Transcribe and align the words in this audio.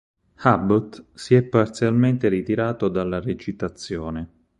Abbott 0.49 1.09
si 1.13 1.35
è 1.35 1.43
parzialmente 1.43 2.27
ritirato 2.27 2.87
dalla 2.89 3.19
recitazione. 3.19 4.29